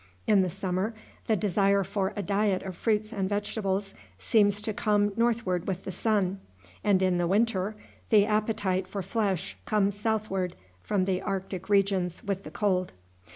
In 0.25 0.41
the 0.41 0.49
summer 0.49 0.95
the 1.27 1.35
desire 1.35 1.83
for 1.83 2.11
a 2.15 2.23
diet 2.23 2.63
of 2.63 2.75
fruits 2.75 3.13
and 3.13 3.29
vegetables 3.29 3.93
seems 4.17 4.59
to 4.63 4.73
come 4.73 5.13
northward 5.15 5.67
with 5.67 5.83
the 5.83 5.91
sun, 5.91 6.39
and 6.83 7.03
in 7.03 7.19
the 7.19 7.27
winter 7.27 7.75
the 8.09 8.25
appetite 8.25 8.87
for 8.87 9.03
flesh 9.03 9.55
comes 9.65 9.95
southward 9.95 10.55
from 10.81 11.05
the 11.05 11.21
arctic 11.21 11.69
regions 11.69 12.23
with 12.23 12.41
the 12.41 12.49
cold. 12.49 12.93